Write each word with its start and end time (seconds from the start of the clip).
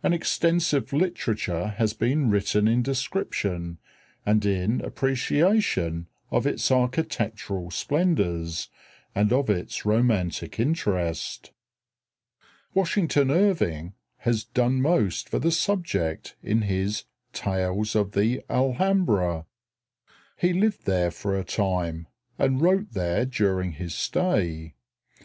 An 0.00 0.12
extensive 0.12 0.92
literature 0.92 1.74
has 1.76 1.92
been 1.92 2.30
written 2.30 2.68
in 2.68 2.84
description 2.84 3.78
and 4.24 4.44
in 4.46 4.80
appreciation 4.80 6.06
of 6.30 6.46
its 6.46 6.70
architectural 6.70 7.72
splendors 7.72 8.68
and 9.12 9.32
of 9.32 9.50
its 9.50 9.84
romantic 9.84 10.60
interest. 10.60 11.50
Washington 12.74 13.32
Irving 13.32 13.94
has 14.18 14.44
done 14.44 14.80
most 14.80 15.28
for 15.28 15.40
the 15.40 15.50
subject 15.50 16.36
in 16.44 16.62
his 16.62 17.02
"Tales 17.32 17.96
of 17.96 18.12
the 18.12 18.44
Alhambra." 18.48 19.46
He 20.36 20.52
lived 20.52 20.86
there 20.86 21.10
for 21.10 21.36
a 21.36 21.42
time, 21.42 22.06
and 22.38 22.60
wrote 22.60 22.92
there 22.92 23.26
during 23.26 23.72
his 23.72 23.96
stay. 23.96 24.76